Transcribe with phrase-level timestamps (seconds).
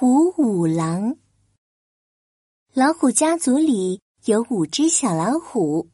[0.00, 1.16] 虎五郎。
[2.72, 5.88] 老虎家族里有五只小老虎，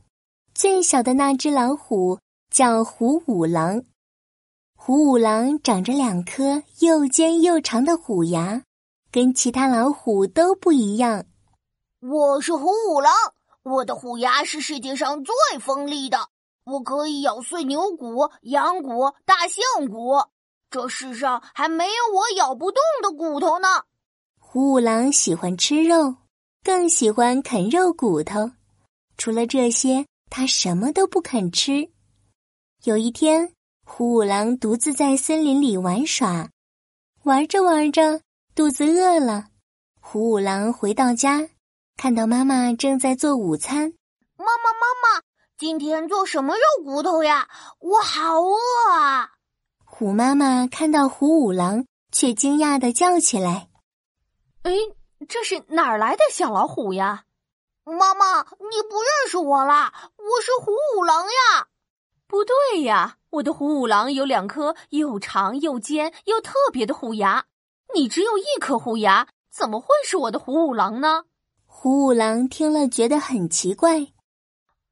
[0.54, 2.18] 最小的那只老虎
[2.50, 3.82] 叫虎五郎。
[4.76, 8.62] 虎五郎长着两颗又尖又长的虎牙，
[9.10, 11.24] 跟其他老虎都不一样。
[12.02, 13.10] 我是虎五郎，
[13.62, 16.28] 我的虎牙是世界上最锋利的，
[16.64, 20.18] 我可以咬碎牛骨、羊骨、大象骨，
[20.68, 23.66] 这世上还没有我咬不动的骨头呢。
[24.54, 26.14] 虎五郎喜欢吃肉，
[26.62, 28.52] 更喜欢啃肉骨头。
[29.16, 31.90] 除了这些，他什么都不肯吃。
[32.84, 33.52] 有一天，
[33.84, 36.50] 虎五郎独自在森林里玩耍，
[37.24, 38.20] 玩着玩着，
[38.54, 39.46] 肚子饿了。
[39.98, 41.48] 虎五郎回到家，
[41.96, 43.92] 看到妈妈正在做午餐。
[44.36, 45.22] 妈妈，妈妈，
[45.58, 47.48] 今天做什么肉骨头呀？
[47.80, 48.56] 我好饿
[48.92, 49.30] 啊！
[49.84, 53.68] 虎妈妈看到虎五郎，却惊讶的叫起来。
[54.64, 54.72] 哎，
[55.28, 57.24] 这是哪儿来的小老虎呀？
[57.84, 59.92] 妈妈，你不认识我啦？
[60.16, 61.68] 我是虎五郎呀！
[62.26, 67.44] 不对呀，我的虎五郎有两颗又长又尖又特别的虎牙，
[67.94, 71.24] 你只有一颗虎牙，怎么会是我的虎五郎呢？
[71.66, 73.92] 虎五郎听了觉得很奇怪。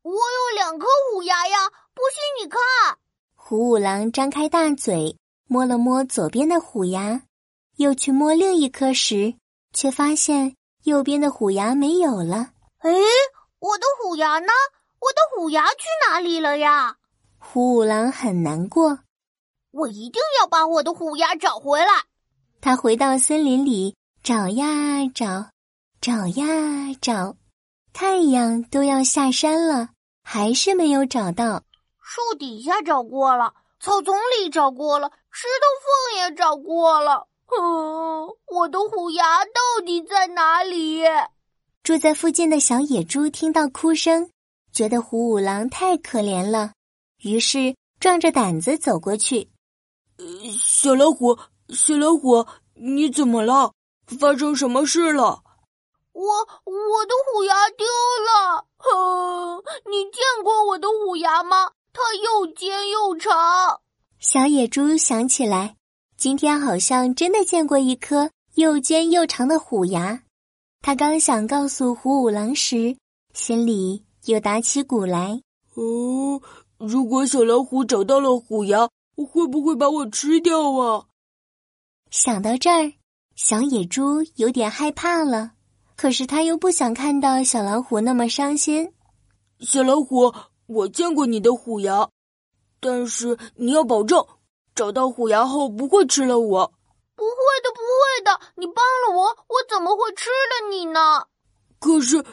[0.02, 2.60] 我有两颗虎牙呀，不信你看。
[3.34, 5.16] 虎五郎张开大嘴，
[5.48, 7.22] 摸了摸左边的虎牙，
[7.76, 9.36] 又去摸另一颗时。
[9.72, 12.50] 却发现右边的虎牙没有了。
[12.78, 12.90] 哎，
[13.58, 14.52] 我的虎牙呢？
[15.00, 16.96] 我的虎牙去哪里了呀？
[17.38, 19.00] 虎五郎很难过。
[19.72, 22.04] 我一定要把我的虎牙找回来。
[22.60, 24.66] 他回到森林里找呀
[25.14, 25.50] 找，
[26.00, 26.46] 找呀
[27.00, 27.36] 找，
[27.92, 29.88] 太阳都要下山了，
[30.22, 31.62] 还是没有找到。
[32.00, 37.26] 树底下找过了，草丛里找过了，石头缝也找过了。
[37.60, 41.02] 嗯，我的虎牙到底在哪里？
[41.82, 44.30] 住在附近的小野猪听到哭声，
[44.72, 46.72] 觉得虎五郎太可怜了，
[47.18, 49.50] 于是壮着胆子走过去。
[50.58, 53.72] 小老虎，小老虎，你怎么了？
[54.18, 55.42] 发生什么事了？
[56.12, 56.22] 我
[56.64, 58.66] 我的虎牙丢了。
[58.76, 61.72] 哼，你见过我的虎牙吗？
[61.92, 63.80] 它又尖又长。
[64.18, 65.76] 小野猪想起来。
[66.22, 70.22] 今天好像真的见过一颗又尖又长的虎牙，
[70.80, 72.96] 他刚想告诉虎五郎时，
[73.34, 75.42] 心里又打起鼓来。
[75.74, 76.40] 哦，
[76.78, 81.06] 如果小老虎找到了虎牙，会不会把我吃掉啊？
[82.12, 82.92] 想到这儿，
[83.34, 85.54] 小野猪有点害怕了。
[85.96, 88.92] 可是他又不想看到小老虎那么伤心。
[89.58, 90.32] 小老虎，
[90.66, 92.08] 我见过你的虎牙，
[92.78, 94.24] 但是你要保证。
[94.74, 96.72] 找到虎牙后不会吃了我，
[97.14, 97.30] 不会
[97.62, 98.40] 的，不会的。
[98.56, 101.26] 你帮了我，我怎么会吃了你呢？
[101.78, 102.24] 可是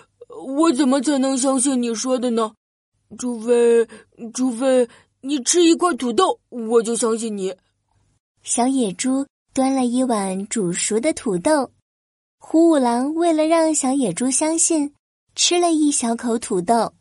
[0.58, 2.54] 我怎么才能相信你说的呢？
[3.18, 3.88] 除非，
[4.34, 4.88] 除非
[5.22, 7.56] 你吃一块土豆，我就相信你。
[8.44, 11.72] 小野猪端了一碗煮熟的土豆，
[12.38, 14.94] 虎五郎为了让小野猪相信，
[15.36, 16.94] 吃了一小口土豆。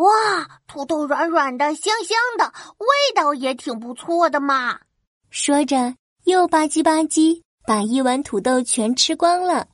[0.00, 4.80] 哇，土豆软软的，香香的，味道也挺不错的嘛！
[5.28, 5.94] 说着，
[6.24, 9.68] 又吧唧吧唧把一碗土豆全吃光了。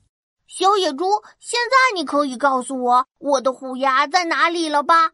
[0.48, 1.04] 小野猪，
[1.38, 5.12] 现在你可以告诉我我的虎牙在哪里了吧？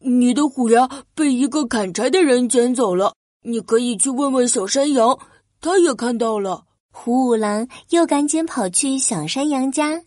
[0.00, 5.16] 你的虎牙被一个砍柴的人捡走了，你可以去问问小山羊，
[5.60, 6.64] 他也看到了。
[6.90, 10.02] 虎五郎又赶紧跑去小山羊家。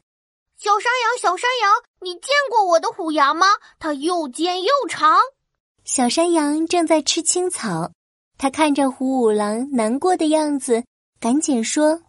[0.58, 1.72] 小山羊，小山羊，
[2.04, 3.48] 你见过我的虎牙吗？
[3.80, 5.18] 它又尖又长。
[5.86, 7.92] 小山羊正在吃青草，
[8.38, 10.84] 它看着虎五郎难过的样子，
[11.22, 12.02] 赶紧说：“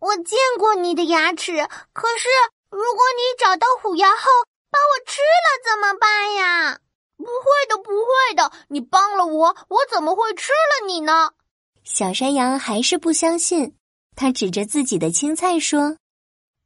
[0.00, 1.52] 我见过你的牙齿，
[1.92, 2.28] 可是
[2.70, 4.24] 如果你找到虎牙后
[4.70, 6.80] 把我吃了怎么办呀
[7.18, 11.32] ？”“不会的，不会的，你帮了我，我怎么会吃了你呢？”
[11.84, 13.76] 小山羊还是不相信，
[14.16, 15.98] 他指着自己的青菜说。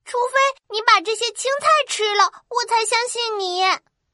[0.06, 0.38] 除非
[0.72, 3.62] 你把这些青菜吃了，我才相信你。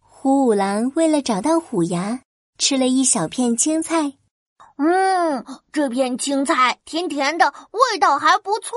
[0.01, 2.21] 虎五郎为了找到虎牙，
[2.57, 4.15] 吃了一小片青菜。
[4.79, 8.73] 嗯，这片青菜甜甜的，味道还不错。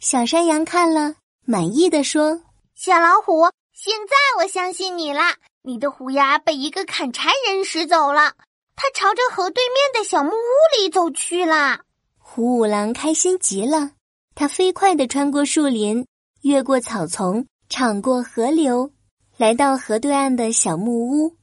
[0.00, 2.40] 小山羊看了，满意的说
[2.74, 5.36] ：“小老虎，现在我相信你啦！
[5.62, 8.32] 你的虎牙被一个砍柴人拾走了，
[8.74, 11.80] 他朝着河对面的小木屋里走去了。”
[12.18, 13.90] 虎五郎开心极了，
[14.34, 16.06] 他飞快的穿过树林。
[16.46, 18.92] 越过草丛，闯过河流，
[19.36, 21.36] 来到河对岸的小木屋。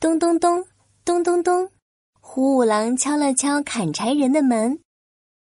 [0.00, 0.66] 咚咚咚，
[1.04, 1.70] 咚咚咚，
[2.20, 4.80] 虎五郎敲了敲砍柴人的门。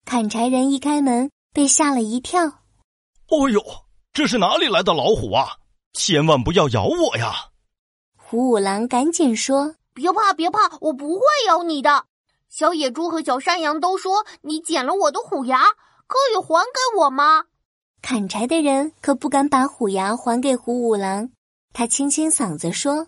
[0.04, 2.44] 砍柴人一开门，被吓了一跳。
[3.30, 3.64] 哦呦，
[4.14, 5.46] 这是哪里来的老虎啊？
[5.94, 7.50] 千万不要咬我呀！
[8.16, 12.06] 虎五郎赶紧说：“别怕，别怕，我不会咬你的。
[12.50, 15.62] 小野猪和小山羊都说你捡了我的虎牙，
[16.08, 17.44] 可以还给我吗？”
[18.02, 21.30] 砍柴的人可不敢把虎牙还给虎五郎，
[21.74, 23.08] 他清清嗓子说：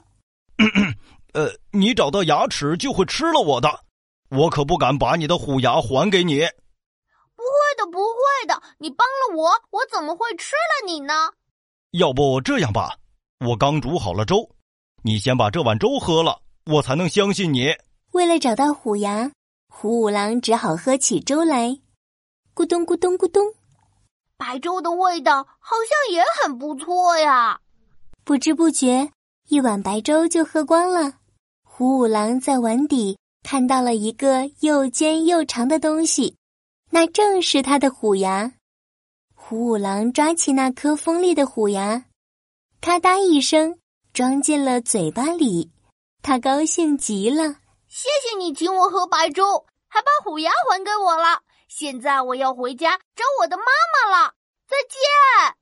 [1.33, 3.69] “呃，你找到牙齿就会吃了我的，
[4.29, 6.39] 我可不敢把你的虎牙还给你。”
[7.35, 11.13] 不会的，不会的，你帮了我，我怎么会吃了你呢？
[11.91, 12.97] 要不这样吧，
[13.45, 14.49] 我刚煮好了粥，
[15.03, 17.73] 你先把这碗粥喝了，我才能相信你。
[18.11, 19.31] 为了找到虎牙，
[19.69, 21.79] 虎五郎只好喝起粥来，
[22.53, 23.41] 咕咚咕咚咕咚。
[24.49, 27.59] 白粥的味道好像也很不错呀。
[28.23, 29.11] 不知不觉，
[29.47, 31.13] 一碗白粥就喝光了。
[31.63, 36.35] 虎五郎在碗底看到了一个又尖又长的东西，
[36.89, 38.51] 那正是他的虎牙。
[39.35, 42.05] 虎五郎抓起那颗锋利的虎牙，
[42.81, 43.77] 咔嗒一声
[44.13, 45.69] 装进了嘴巴里。
[46.23, 47.57] 他高兴极了，
[47.87, 51.43] 谢谢你请我喝白粥，还把虎牙还给我了。
[51.67, 54.33] 现在我要回家找我的妈妈了。
[54.69, 55.58] 再见。